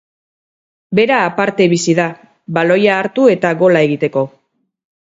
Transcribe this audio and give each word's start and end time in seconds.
Bera 0.99 1.19
aparte 1.25 1.67
bizi 1.75 1.95
da, 2.01 2.09
baloia 2.59 2.99
hartu 3.03 3.31
eta 3.39 3.57
gola 3.65 3.89
egiteko. 3.91 4.27